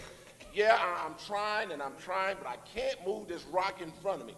yeah, 0.55 0.77
I'm 1.05 1.13
trying 1.27 1.71
and 1.71 1.83
I'm 1.83 1.95
trying, 1.99 2.37
but 2.41 2.47
I 2.47 2.57
can't 2.73 2.97
move 3.05 3.27
this 3.27 3.43
rock 3.51 3.79
in 3.79 3.91
front 4.01 4.21
of 4.21 4.27
me. 4.27 4.33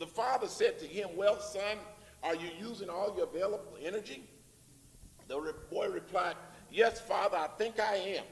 The 0.00 0.06
father 0.06 0.48
said 0.48 0.80
to 0.80 0.86
him, 0.86 1.10
Well, 1.14 1.38
son, 1.38 1.76
are 2.24 2.34
you 2.34 2.48
using 2.58 2.88
all 2.88 3.14
your 3.16 3.26
available 3.26 3.76
energy? 3.80 4.24
The 5.28 5.54
boy 5.70 5.88
replied, 5.88 6.34
Yes, 6.70 7.00
father, 7.00 7.36
I 7.36 7.46
think 7.58 7.78
I 7.78 7.94
am. 7.94 8.24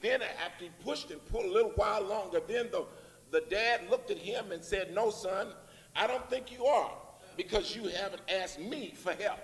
Then, 0.00 0.20
after 0.44 0.64
he 0.64 0.70
pushed 0.84 1.10
and 1.10 1.24
pulled 1.26 1.46
a 1.46 1.52
little 1.52 1.70
while 1.76 2.02
longer, 2.02 2.40
then 2.46 2.68
the, 2.70 2.84
the 3.30 3.44
dad 3.48 3.82
looked 3.88 4.10
at 4.10 4.18
him 4.18 4.52
and 4.52 4.62
said, 4.62 4.92
No, 4.92 5.10
son, 5.10 5.48
I 5.96 6.06
don't 6.06 6.28
think 6.28 6.52
you 6.52 6.66
are 6.66 6.92
because 7.36 7.74
you 7.74 7.84
haven't 7.84 8.22
asked 8.28 8.58
me 8.58 8.92
for 8.94 9.12
help. 9.12 9.38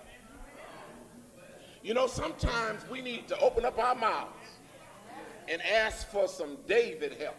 You 1.82 1.94
know, 1.94 2.06
sometimes 2.06 2.80
we 2.90 3.00
need 3.00 3.28
to 3.28 3.38
open 3.38 3.64
up 3.64 3.78
our 3.78 3.94
mouths 3.94 4.58
and 5.48 5.62
ask 5.62 6.08
for 6.10 6.28
some 6.28 6.58
David 6.66 7.14
help. 7.14 7.36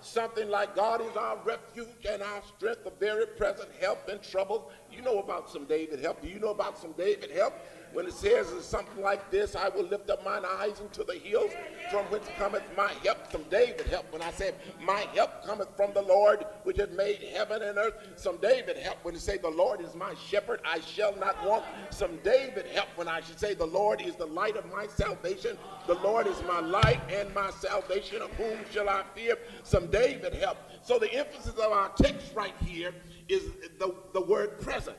Something 0.00 0.50
like 0.50 0.74
God 0.74 1.00
is 1.00 1.16
our 1.16 1.38
refuge 1.44 2.06
and 2.08 2.22
our 2.22 2.42
strength, 2.56 2.84
a 2.86 2.90
very 2.90 3.26
present 3.26 3.68
help 3.80 4.08
in 4.08 4.18
trouble. 4.18 4.70
You 4.90 5.00
know 5.00 5.20
about 5.20 5.48
some 5.48 5.64
David 5.64 6.00
help. 6.00 6.20
Do 6.20 6.28
you 6.28 6.40
know 6.40 6.50
about 6.50 6.76
some 6.76 6.92
David 6.92 7.30
help? 7.30 7.54
When 7.92 8.06
it 8.06 8.14
says 8.14 8.46
something 8.64 9.02
like 9.02 9.30
this, 9.30 9.54
I 9.54 9.68
will 9.68 9.84
lift 9.84 10.10
up 10.10 10.24
mine 10.24 10.42
eyes 10.58 10.80
into 10.80 11.04
the 11.04 11.14
hills 11.14 11.50
from 11.90 12.04
whence 12.06 12.26
cometh 12.38 12.62
my 12.76 12.92
help. 13.04 13.30
Some 13.30 13.44
David 13.50 13.86
help. 13.86 14.10
When 14.12 14.22
I 14.22 14.30
said 14.30 14.54
my 14.80 15.06
help 15.14 15.44
cometh 15.44 15.68
from 15.76 15.92
the 15.92 16.02
Lord, 16.02 16.46
which 16.64 16.78
has 16.78 16.90
made 16.90 17.22
heaven 17.34 17.62
and 17.62 17.76
earth. 17.76 17.94
Some 18.16 18.38
David 18.38 18.78
help 18.78 18.98
when 19.02 19.14
it 19.14 19.20
say 19.20 19.36
the 19.36 19.50
Lord 19.50 19.80
is 19.80 19.94
my 19.94 20.14
shepherd, 20.14 20.60
I 20.64 20.80
shall 20.80 21.14
not 21.16 21.44
want. 21.44 21.64
Some 21.90 22.16
David 22.24 22.66
help 22.66 22.88
when 22.96 23.08
I 23.08 23.20
should 23.20 23.38
say 23.38 23.54
the 23.54 23.66
Lord 23.66 24.00
is 24.00 24.16
the 24.16 24.26
light 24.26 24.56
of 24.56 24.70
my 24.72 24.86
salvation. 24.86 25.58
The 25.86 25.94
Lord 25.96 26.26
is 26.26 26.42
my 26.48 26.60
light 26.60 27.00
and 27.10 27.32
my 27.34 27.50
salvation. 27.50 28.22
Of 28.22 28.30
whom 28.32 28.58
shall 28.72 28.88
I 28.88 29.02
fear? 29.14 29.36
Some 29.62 29.88
David 29.88 30.34
help. 30.34 30.56
So 30.82 30.98
the 30.98 31.12
emphasis 31.12 31.54
of 31.54 31.72
our 31.72 31.90
text 31.90 32.34
right 32.34 32.54
here 32.64 32.94
is 33.28 33.42
the, 33.78 33.94
the 34.12 34.20
word 34.20 34.60
present. 34.60 34.96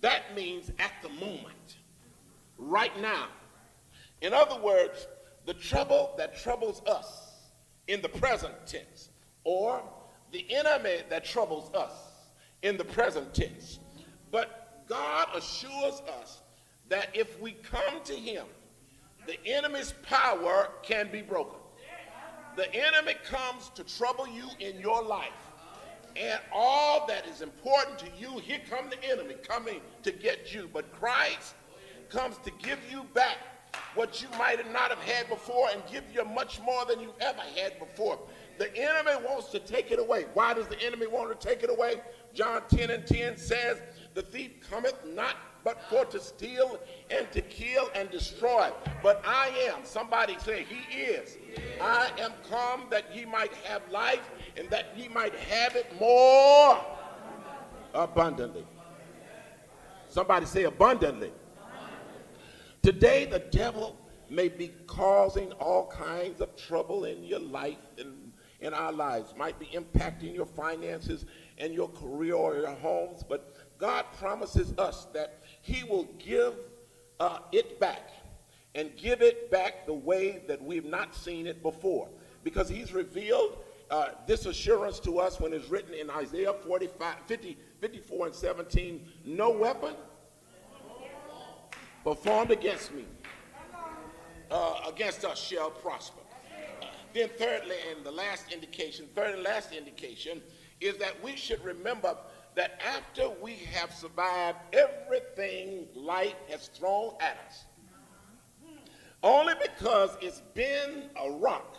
That 0.00 0.34
means 0.34 0.70
at 0.78 0.92
the 1.02 1.08
moment, 1.08 1.76
right 2.58 2.98
now. 3.00 3.28
In 4.20 4.32
other 4.32 4.60
words, 4.60 5.06
the 5.46 5.54
trouble 5.54 6.14
that 6.18 6.36
troubles 6.36 6.82
us 6.86 7.34
in 7.88 8.02
the 8.02 8.08
present 8.08 8.54
tense, 8.66 9.10
or 9.44 9.82
the 10.32 10.46
enemy 10.54 10.98
that 11.08 11.24
troubles 11.24 11.72
us 11.74 11.92
in 12.62 12.76
the 12.76 12.84
present 12.84 13.32
tense. 13.32 13.78
But 14.30 14.84
God 14.88 15.28
assures 15.34 16.02
us 16.20 16.40
that 16.88 17.08
if 17.14 17.40
we 17.40 17.52
come 17.52 18.02
to 18.04 18.14
him, 18.14 18.46
the 19.26 19.44
enemy's 19.46 19.94
power 20.02 20.70
can 20.82 21.10
be 21.10 21.22
broken. 21.22 21.58
The 22.56 22.72
enemy 22.74 23.14
comes 23.24 23.70
to 23.74 23.84
trouble 23.84 24.26
you 24.26 24.48
in 24.60 24.80
your 24.80 25.02
life 25.02 25.28
and 26.18 26.40
all 26.52 27.06
that 27.06 27.26
is 27.26 27.42
important 27.42 27.98
to 27.98 28.06
you, 28.18 28.38
here 28.38 28.60
come 28.68 28.88
the 28.88 29.02
enemy 29.04 29.34
coming 29.46 29.80
to 30.02 30.10
get 30.10 30.54
you. 30.54 30.68
But 30.72 30.90
Christ 30.92 31.54
comes 32.08 32.38
to 32.44 32.50
give 32.62 32.78
you 32.90 33.04
back 33.14 33.36
what 33.94 34.22
you 34.22 34.28
might 34.38 34.58
not 34.72 34.90
have 34.90 35.00
had 35.00 35.28
before 35.28 35.68
and 35.72 35.82
give 35.90 36.04
you 36.12 36.24
much 36.24 36.60
more 36.60 36.84
than 36.84 37.00
you've 37.00 37.18
ever 37.20 37.42
had 37.56 37.78
before. 37.78 38.18
The 38.58 38.74
enemy 38.76 39.22
wants 39.26 39.50
to 39.50 39.58
take 39.58 39.90
it 39.90 39.98
away. 39.98 40.26
Why 40.34 40.54
does 40.54 40.66
the 40.66 40.80
enemy 40.82 41.06
want 41.06 41.38
to 41.38 41.46
take 41.48 41.62
it 41.62 41.70
away? 41.70 42.00
John 42.32 42.62
10 42.68 42.90
and 42.90 43.06
10 43.06 43.36
says, 43.36 43.80
The 44.14 44.22
thief 44.22 44.52
cometh 44.70 45.04
not 45.06 45.36
but 45.66 45.82
for 45.90 46.04
to 46.04 46.20
steal 46.20 46.78
and 47.10 47.28
to 47.32 47.40
kill 47.40 47.90
and 47.96 48.08
destroy. 48.08 48.70
But 49.02 49.20
I 49.26 49.48
am, 49.68 49.84
somebody 49.84 50.36
say, 50.38 50.64
He 50.64 51.02
is. 51.02 51.38
I 51.80 52.08
am 52.20 52.30
come 52.48 52.86
that 52.90 53.12
ye 53.12 53.24
might 53.24 53.52
have 53.64 53.82
life 53.90 54.30
and 54.56 54.70
that 54.70 54.96
ye 54.96 55.08
might 55.08 55.34
have 55.34 55.74
it 55.74 55.92
more 55.98 56.78
abundantly. 57.94 58.64
Somebody 60.08 60.46
say 60.46 60.62
abundantly. 60.62 61.32
Today, 62.84 63.24
the 63.24 63.40
devil 63.40 63.98
may 64.30 64.46
be 64.46 64.68
causing 64.86 65.50
all 65.54 65.88
kinds 65.88 66.40
of 66.40 66.54
trouble 66.54 67.06
in 67.06 67.24
your 67.24 67.40
life 67.40 67.88
and 67.98 68.26
in 68.60 68.72
our 68.72 68.92
lives, 68.92 69.34
might 69.36 69.58
be 69.58 69.66
impacting 69.66 70.34
your 70.34 70.46
finances 70.46 71.26
and 71.58 71.74
your 71.74 71.88
career 71.88 72.34
or 72.34 72.56
your 72.56 72.74
homes, 72.74 73.22
but 73.22 73.54
God 73.78 74.06
promises 74.18 74.72
us 74.78 75.06
that 75.12 75.40
he 75.66 75.82
will 75.82 76.04
give 76.18 76.54
uh, 77.18 77.40
it 77.50 77.80
back 77.80 78.10
and 78.76 78.96
give 78.96 79.20
it 79.20 79.50
back 79.50 79.84
the 79.84 79.92
way 79.92 80.42
that 80.46 80.62
we've 80.62 80.84
not 80.84 81.14
seen 81.14 81.46
it 81.46 81.60
before. 81.60 82.08
Because 82.44 82.68
he's 82.68 82.92
revealed 82.92 83.58
uh, 83.90 84.10
this 84.28 84.46
assurance 84.46 85.00
to 85.00 85.18
us 85.18 85.40
when 85.40 85.52
it's 85.52 85.68
written 85.68 85.92
in 85.92 86.08
Isaiah 86.08 86.52
45, 86.52 87.16
50, 87.26 87.58
54 87.80 88.26
and 88.26 88.34
17, 88.34 89.08
no 89.24 89.50
weapon 89.50 89.94
performed 92.04 92.52
against 92.52 92.94
me, 92.94 93.04
uh, 94.52 94.74
against 94.88 95.24
us 95.24 95.40
shall 95.40 95.70
prosper. 95.70 96.20
Uh, 96.80 96.86
then 97.12 97.28
thirdly, 97.36 97.74
and 97.90 98.06
the 98.06 98.12
last 98.12 98.52
indication, 98.52 99.06
third 99.16 99.34
and 99.34 99.42
last 99.42 99.72
indication, 99.72 100.40
is 100.80 100.96
that 100.98 101.20
we 101.24 101.34
should 101.34 101.64
remember 101.64 102.16
that 102.56 102.80
after 102.84 103.30
we 103.40 103.54
have 103.72 103.92
survived 103.92 104.58
everything 104.72 105.86
life 105.94 106.34
has 106.48 106.68
thrown 106.68 107.12
at 107.20 107.38
us, 107.46 107.64
only 109.22 109.54
because 109.62 110.16
it's 110.20 110.42
been 110.54 111.04
a 111.22 111.30
rock 111.30 111.76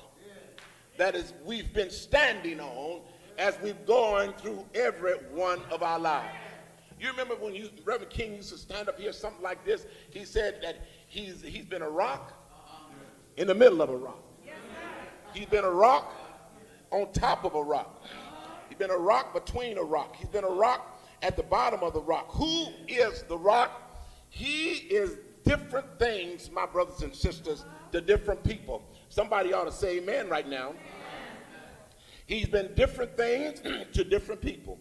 that 0.97 1.15
is 1.15 1.33
we've 1.45 1.73
been 1.73 1.89
standing 1.89 2.59
on 2.59 3.01
as 3.37 3.57
we've 3.61 3.85
gone 3.85 4.33
through 4.37 4.65
every 4.73 5.13
one 5.31 5.59
of 5.71 5.83
our 5.83 5.99
lives. 5.99 6.35
You 6.99 7.09
remember 7.09 7.35
when 7.35 7.53
you, 7.53 7.69
Reverend 7.85 8.11
King 8.11 8.35
used 8.35 8.49
to 8.49 8.57
stand 8.57 8.89
up 8.89 8.99
here, 8.99 9.13
something 9.13 9.43
like 9.43 9.63
this. 9.63 9.85
He 10.09 10.25
said 10.25 10.59
that 10.63 10.87
he's 11.07 11.41
he's 11.43 11.65
been 11.65 11.83
a 11.83 11.89
rock 11.89 12.33
in 13.37 13.47
the 13.47 13.53
middle 13.53 13.81
of 13.81 13.89
a 13.89 13.97
rock. 13.97 14.23
He's 15.33 15.45
been 15.45 15.63
a 15.63 15.71
rock 15.71 16.11
on 16.89 17.11
top 17.11 17.45
of 17.45 17.53
a 17.53 17.61
rock. 17.61 18.03
He's 18.69 18.77
been 18.77 18.91
a 18.91 18.97
rock 18.97 19.33
between 19.33 19.77
a 19.77 19.83
rock. 19.83 20.15
He's 20.15 20.29
been 20.29 20.43
a 20.43 20.49
rock 20.49 21.01
at 21.21 21.35
the 21.35 21.43
bottom 21.43 21.81
of 21.83 21.93
the 21.93 22.01
rock. 22.01 22.27
Who 22.31 22.67
is 22.87 23.23
the 23.23 23.37
rock? 23.37 23.99
He 24.29 24.73
is 24.73 25.17
different 25.43 25.97
things, 25.97 26.51
my 26.51 26.65
brothers 26.65 27.01
and 27.01 27.15
sisters, 27.15 27.65
to 27.91 28.01
different 28.01 28.43
people. 28.43 28.83
Somebody 29.09 29.53
ought 29.53 29.65
to 29.65 29.71
say 29.71 29.97
amen 29.97 30.29
right 30.29 30.47
now. 30.47 30.73
He's 32.25 32.47
been 32.47 32.73
different 32.75 33.15
things 33.15 33.61
to 33.93 34.03
different 34.03 34.41
people. 34.41 34.79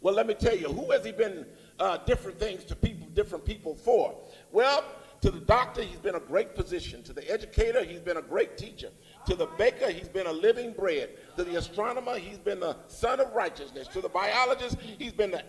Well, 0.00 0.14
let 0.14 0.26
me 0.26 0.34
tell 0.34 0.56
you, 0.56 0.68
who 0.68 0.90
has 0.92 1.04
he 1.04 1.12
been 1.12 1.46
uh, 1.78 1.98
different 1.98 2.38
things 2.38 2.64
to 2.64 2.76
people, 2.76 3.08
different 3.08 3.44
people 3.44 3.74
for? 3.74 4.16
Well, 4.50 4.84
to 5.20 5.30
the 5.30 5.40
doctor, 5.40 5.82
he's 5.82 6.00
been 6.00 6.16
a 6.16 6.20
great 6.20 6.56
physician. 6.56 7.02
To 7.04 7.12
the 7.12 7.28
educator, 7.30 7.84
he's 7.84 8.00
been 8.00 8.16
a 8.16 8.22
great 8.22 8.58
teacher. 8.58 8.90
To 9.26 9.36
the 9.36 9.46
baker, 9.56 9.90
he's 9.90 10.08
been 10.08 10.26
a 10.26 10.32
living 10.32 10.72
bread. 10.72 11.10
To 11.36 11.44
the 11.44 11.56
astronomer, 11.56 12.18
he's 12.18 12.38
been 12.38 12.60
the 12.60 12.76
sun 12.88 13.20
of 13.20 13.32
righteousness. 13.32 13.86
To 13.88 14.00
the 14.00 14.08
biologist, 14.08 14.76
he's 14.98 15.12
been 15.12 15.30
the 15.30 15.42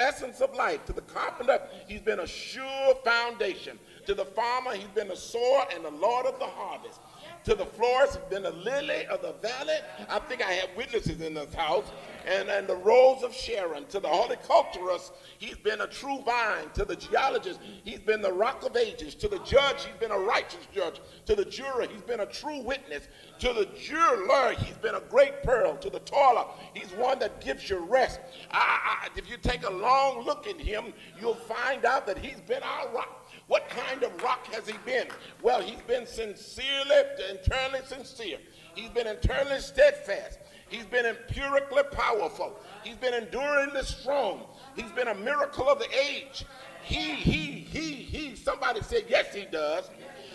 essence 0.00 0.40
of 0.40 0.54
life. 0.54 0.84
To 0.86 0.92
the 0.92 1.02
carpenter, 1.02 1.60
he's 1.88 2.00
been 2.00 2.20
a 2.20 2.26
sure 2.26 2.94
foundation. 3.04 3.78
To 4.06 4.14
the 4.14 4.24
farmer, 4.24 4.74
he's 4.74 4.88
been 4.88 5.08
the 5.08 5.16
sower 5.16 5.64
and 5.74 5.84
the 5.84 5.90
Lord 5.90 6.26
of 6.26 6.38
the 6.38 6.46
harvest. 6.46 7.00
To 7.44 7.54
the 7.54 7.66
florist, 7.66 8.18
he's 8.18 8.30
been 8.30 8.44
the 8.44 8.52
lily 8.52 9.06
of 9.06 9.20
the 9.22 9.34
valley. 9.42 9.78
I 10.08 10.18
think 10.20 10.42
I 10.42 10.52
have 10.52 10.70
witnesses 10.76 11.20
in 11.20 11.34
this 11.34 11.52
house 11.54 11.86
and, 12.26 12.48
and 12.48 12.66
the 12.66 12.76
rose 12.76 13.22
of 13.22 13.34
Sharon. 13.34 13.86
To 13.86 14.00
the 14.00 14.08
horticulturist, 14.08 15.12
he's 15.38 15.56
been 15.56 15.80
a 15.80 15.86
true 15.86 16.20
vine. 16.24 16.70
To 16.74 16.84
the 16.84 16.96
geologist, 16.96 17.60
he's 17.84 18.00
been 18.00 18.22
the 18.22 18.32
rock 18.32 18.64
of 18.64 18.76
ages. 18.76 19.14
To 19.16 19.28
the 19.28 19.38
judge, 19.40 19.84
he's 19.84 19.96
been 20.00 20.10
a 20.10 20.18
righteous 20.18 20.66
judge. 20.74 21.00
To 21.26 21.34
the 21.34 21.44
juror, 21.44 21.86
he's 21.90 22.02
been 22.02 22.20
a 22.20 22.26
true 22.26 22.62
witness. 22.62 23.08
To 23.40 23.52
the 23.52 23.66
jeweler, 23.78 24.54
he's 24.54 24.76
been 24.76 24.94
a 24.94 25.02
great 25.08 25.42
pearl. 25.42 25.76
To 25.76 25.90
the 25.90 26.00
toiler, 26.00 26.46
he's 26.74 26.90
one 26.92 27.18
that 27.20 27.40
gives 27.40 27.68
you 27.70 27.78
rest. 27.78 28.20
I, 28.50 29.06
I, 29.06 29.08
if 29.16 29.30
you 29.30 29.36
take 29.36 29.66
a 29.66 29.72
long 29.72 30.24
look 30.24 30.46
at 30.46 30.60
him, 30.60 30.92
you'll 31.20 31.34
find 31.34 31.84
out 31.84 32.06
that 32.06 32.18
he's 32.18 32.40
been 32.40 32.62
our 32.62 32.88
rock. 32.94 33.28
What 33.46 33.68
kind 33.70 34.02
of 34.02 34.22
rock 34.22 34.46
has 34.52 34.66
he 34.68 34.74
been? 34.84 35.06
Well, 35.42 35.62
he's 35.62 35.80
been 35.82 36.06
sincerely, 36.06 37.02
internally 37.30 37.80
sincere. 37.86 38.38
He's 38.74 38.90
been 38.90 39.06
internally 39.06 39.60
steadfast. 39.60 40.38
He's 40.68 40.86
been 40.86 41.06
empirically 41.06 41.82
powerful. 41.92 42.58
He's 42.84 42.96
been 42.96 43.14
enduringly 43.14 43.82
strong. 43.82 44.42
He's 44.76 44.90
been 44.92 45.08
a 45.08 45.14
miracle 45.14 45.68
of 45.68 45.78
the 45.78 45.88
age. 45.98 46.44
He, 46.82 47.14
he, 47.14 47.52
he, 47.52 47.92
he. 47.92 48.36
Somebody 48.36 48.82
said, 48.82 49.04
yes, 49.08 49.34
he 49.34 49.44
does. 49.44 49.90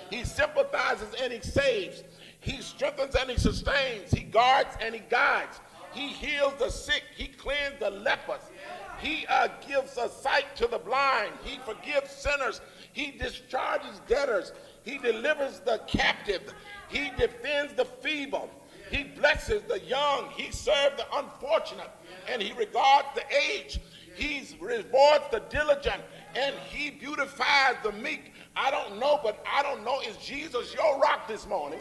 He 0.10 0.24
sympathizes 0.24 1.14
and 1.22 1.32
he 1.32 1.42
saves. 1.42 2.04
He 2.40 2.62
strengthens 2.62 3.16
and 3.16 3.30
he 3.30 3.38
sustains. 3.38 4.12
He 4.12 4.24
guards 4.24 4.76
and 4.82 4.94
he 4.94 5.02
guides. 5.10 5.62
He 5.94 6.08
heals 6.08 6.54
the 6.58 6.70
sick. 6.70 7.04
He 7.16 7.28
cleans 7.28 7.76
the 7.80 7.92
lepers. 7.92 8.42
He 9.00 9.26
uh, 9.28 9.50
gives 9.68 9.98
a 9.98 10.10
sight 10.10 10.56
to 10.56 10.68
the 10.68 10.80
blind. 10.80 11.32
He 11.44 11.60
forgives 11.66 12.12
sinners. 12.12 12.62
He 12.94 13.12
discharges 13.12 14.02
debtors. 14.08 14.54
He 14.84 14.98
delivers 14.98 15.60
the 15.60 15.82
captive. 15.88 16.54
He 16.90 17.12
defends 17.18 17.74
the 17.74 17.86
feeble. 17.86 18.50
Blesses 19.46 19.64
the 19.68 19.80
young. 19.82 20.30
He 20.36 20.52
serves 20.52 20.98
the 20.98 21.06
unfortunate. 21.14 21.90
And 22.30 22.42
he 22.42 22.54
regards 22.54 23.08
the 23.16 23.24
aged. 23.36 23.80
He 24.16 24.48
rewards 24.60 25.26
the 25.32 25.42
diligent. 25.50 26.02
And 26.36 26.56
he 26.70 26.92
beautifies 26.92 27.76
the 27.84 27.92
meek. 27.92 28.34
I 28.56 28.72
don't 28.72 29.00
know, 29.00 29.20
but 29.24 29.44
I 29.52 29.64
don't 29.64 29.84
know. 29.84 30.00
Is 30.02 30.18
Jesus 30.18 30.74
your 30.74 31.00
rock 31.00 31.28
this 31.28 31.48
morning? 31.48 31.80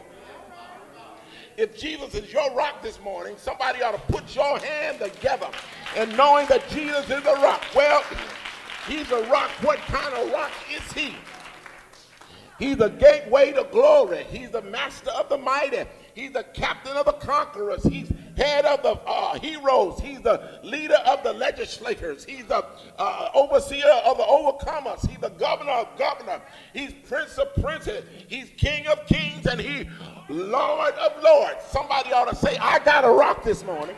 If 1.57 1.79
Jesus 1.79 2.15
is 2.15 2.33
your 2.33 2.53
rock 2.55 2.83
this 2.83 2.99
morning, 3.01 3.35
somebody 3.37 3.83
ought 3.83 3.93
to 3.93 4.13
put 4.13 4.35
your 4.35 4.59
hand 4.59 4.99
together 5.01 5.49
and 5.97 6.17
knowing 6.17 6.47
that 6.47 6.67
Jesus 6.71 7.05
is 7.05 7.25
a 7.27 7.35
rock. 7.35 7.63
Well, 7.75 8.03
he's 8.89 9.11
a 9.11 9.23
rock. 9.25 9.51
What 9.61 9.79
kind 9.81 10.15
of 10.15 10.33
rock 10.33 10.51
is 10.75 10.93
he? 10.93 11.15
He's 12.59 12.79
the 12.79 12.89
gateway 12.89 13.53
to 13.53 13.67
glory. 13.71 14.25
He's 14.31 14.51
the 14.51 14.63
master 14.63 15.11
of 15.11 15.29
the 15.29 15.37
mighty. 15.37 15.85
He's 16.15 16.33
the 16.33 16.45
captain 16.45 16.97
of 16.97 17.07
the 17.07 17.13
conquerors. 17.13 17.85
He's 17.85 18.13
head 18.37 18.65
of 18.65 18.83
the 18.83 18.93
uh, 19.07 19.39
heroes. 19.39 19.99
He's 20.01 20.21
the 20.21 20.61
leader 20.63 20.99
of 21.07 21.23
the 21.23 21.33
legislators. 21.33 22.25
He's 22.25 22.45
the 22.47 22.65
uh, 22.99 23.31
overseer 23.35 23.89
of 24.05 24.19
the 24.19 24.25
overcomers. 24.25 25.09
He's 25.09 25.19
the 25.19 25.31
governor 25.31 25.73
of 25.73 25.99
governors. 25.99 26.43
He's 26.75 26.93
prince 26.93 27.39
of 27.39 27.55
princes. 27.55 28.05
He's 28.29 28.51
king 28.57 28.87
of 28.87 29.07
kings 29.07 29.47
and 29.47 29.61
he 29.61 29.89
lord 30.29 30.95
of 30.95 31.23
lords. 31.23 31.65
Somebody 31.71 32.13
ought 32.13 32.29
to 32.29 32.37
say, 32.37 32.57
I 32.59 32.79
got 32.81 33.05
a 33.05 33.11
rock 33.11 33.43
this 33.43 33.65
morning. 33.65 33.97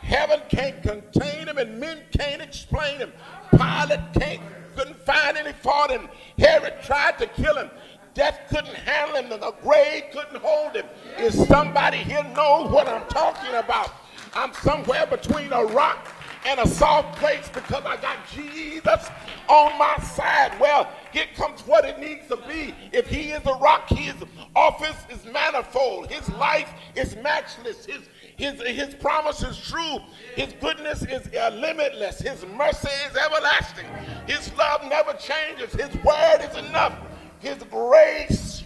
Heaven 0.00 0.40
can't 0.48 0.82
contain 0.82 1.48
him 1.48 1.58
and 1.58 1.78
men 1.78 2.00
can't 2.16 2.42
explain 2.42 2.98
him. 2.98 3.12
Pilate 3.50 4.00
can't 4.12 4.40
couldn't 4.76 4.98
find 5.00 5.36
any 5.36 5.52
fault 5.52 5.90
in 5.90 6.00
him. 6.00 6.08
Herod 6.38 6.74
tried 6.82 7.18
to 7.18 7.26
kill 7.26 7.56
him. 7.56 7.70
Death 8.14 8.40
couldn't 8.48 8.74
handle 8.74 9.16
him, 9.16 9.32
and 9.32 9.42
the 9.42 9.52
grave 9.62 10.04
couldn't 10.12 10.40
hold 10.40 10.76
him. 10.76 10.86
Is 11.18 11.34
somebody 11.48 11.98
here 11.98 12.24
knows 12.34 12.70
what 12.70 12.88
I'm 12.88 13.06
talking 13.08 13.54
about? 13.54 13.90
I'm 14.34 14.52
somewhere 14.54 15.06
between 15.06 15.52
a 15.52 15.64
rock 15.64 16.08
and 16.46 16.60
a 16.60 16.68
soft 16.68 17.18
place 17.18 17.48
because 17.52 17.84
I 17.84 17.96
got 17.96 18.16
Jesus 18.32 19.08
on 19.48 19.78
my 19.78 19.96
side. 19.98 20.58
Well, 20.60 20.88
here 21.12 21.26
comes 21.34 21.60
what 21.66 21.84
it 21.84 21.98
needs 21.98 22.28
to 22.28 22.36
be. 22.48 22.74
If 22.92 23.08
he 23.08 23.30
is 23.30 23.44
a 23.46 23.54
rock, 23.54 23.88
his 23.88 24.14
office 24.54 24.96
is 25.10 25.24
manifold. 25.32 26.10
His 26.10 26.28
life 26.30 26.72
is 26.94 27.16
matchless. 27.16 27.86
His 27.86 28.08
his, 28.36 28.60
his 28.62 28.94
promise 28.96 29.42
is 29.44 29.56
true. 29.58 29.98
His 30.34 30.52
goodness 30.60 31.02
is 31.02 31.28
uh, 31.34 31.50
limitless. 31.54 32.18
His 32.20 32.44
mercy 32.56 32.88
is 33.08 33.16
everlasting. 33.16 33.86
His 34.26 34.52
love 34.56 34.82
never 34.88 35.12
changes. 35.14 35.72
His 35.72 35.94
word 36.02 36.40
is 36.40 36.56
enough. 36.66 36.98
His 37.44 37.62
grace. 37.64 38.64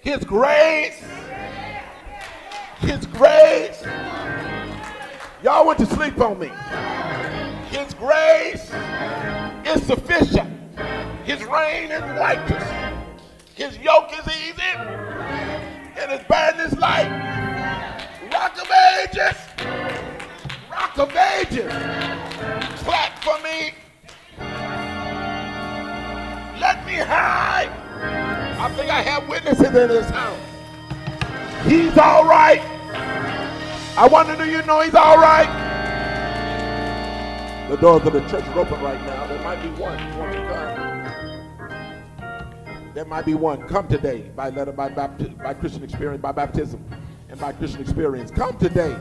His 0.00 0.22
grace. 0.22 1.04
His 2.78 3.06
grace. 3.06 3.82
Y'all 5.42 5.66
went 5.66 5.80
to 5.80 5.86
sleep 5.86 6.20
on 6.20 6.38
me. 6.38 6.52
His 7.68 7.94
grace 7.94 8.70
is 9.66 9.84
sufficient. 9.84 10.54
His 11.24 11.42
reign 11.42 11.90
is 11.90 12.02
righteous. 12.20 12.62
His 13.56 13.76
yoke 13.78 14.12
is 14.12 14.36
easy. 14.36 14.76
And 15.98 16.12
his 16.12 16.22
burden 16.28 16.60
is 16.60 16.78
light. 16.78 17.10
Rock 18.32 18.56
of 18.62 18.70
ages. 19.02 19.36
Rock 20.70 20.96
of 20.96 21.16
ages. 21.16 21.72
Clap 22.84 23.24
for 23.24 23.42
me. 23.42 23.72
Me 26.86 26.94
hide. 26.94 27.68
I 28.58 28.68
think 28.70 28.90
I 28.90 29.02
have 29.02 29.28
witnesses 29.28 29.66
in 29.66 29.72
this 29.72 30.08
house. 30.10 30.38
He's 31.66 31.98
all 31.98 32.24
right. 32.24 32.60
I 33.98 34.06
wonder, 34.06 34.36
do 34.36 34.48
you 34.48 34.62
know 34.62 34.80
he's 34.80 34.94
all 34.94 35.18
right? 35.18 35.48
The 37.68 37.76
doors 37.76 38.06
of 38.06 38.12
the 38.12 38.20
church 38.28 38.44
are 38.44 38.60
open 38.60 38.80
right 38.80 39.00
now. 39.06 39.26
There 39.26 39.42
might 39.42 39.60
be 39.60 39.68
one. 39.70 40.18
Want 40.18 40.32
to 40.32 40.38
come? 40.48 40.86
There 42.94 43.04
might 43.04 43.26
be 43.26 43.34
one. 43.34 43.66
Come 43.66 43.88
today 43.88 44.30
by 44.36 44.50
letter, 44.50 44.72
by, 44.72 44.88
baptism, 44.88 45.34
by 45.34 45.54
Christian 45.54 45.82
experience, 45.82 46.22
by 46.22 46.32
baptism, 46.32 46.84
and 47.28 47.40
by 47.40 47.52
Christian 47.52 47.80
experience. 47.80 48.30
Come 48.30 48.56
today. 48.58 48.96